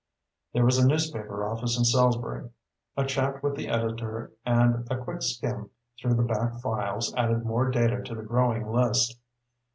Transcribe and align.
There 0.53 0.65
was 0.65 0.79
a 0.79 0.87
newspaper 0.87 1.45
office 1.45 1.77
in 1.77 1.85
Salisbury. 1.85 2.49
A 2.97 3.05
chat 3.05 3.43
with 3.43 3.55
the 3.55 3.67
editor 3.67 4.31
and 4.43 4.87
a 4.89 4.97
quick 4.97 5.21
skim 5.21 5.69
through 6.01 6.15
the 6.15 6.23
back 6.23 6.59
files 6.59 7.13
added 7.13 7.45
more 7.45 7.69
data 7.69 8.01
to 8.05 8.15
the 8.15 8.23
growing 8.23 8.65
list. 8.65 9.19